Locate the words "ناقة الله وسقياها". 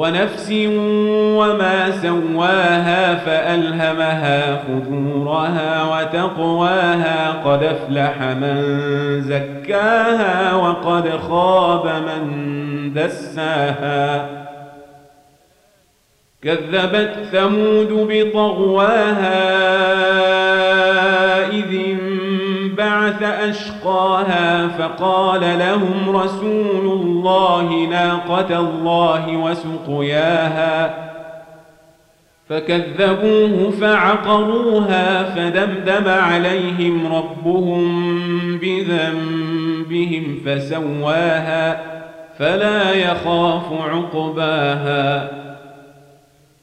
27.90-30.94